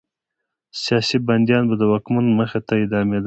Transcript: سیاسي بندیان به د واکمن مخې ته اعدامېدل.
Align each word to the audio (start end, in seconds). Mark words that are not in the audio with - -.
سیاسي 0.83 1.17
بندیان 1.27 1.63
به 1.69 1.75
د 1.81 1.83
واکمن 1.91 2.25
مخې 2.39 2.59
ته 2.67 2.73
اعدامېدل. 2.81 3.19